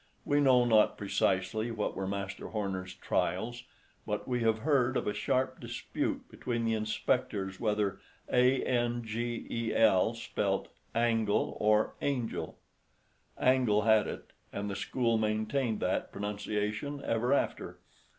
[0.25, 3.65] We know not precisely what were Master Horner's trials;
[4.07, 9.45] but we have heard of a sharp dispute between the inspectors whether a n g
[9.47, 12.57] e l spelt angle or angel.
[13.37, 17.77] Angle had it, and the school maintained that pronunciation ever after.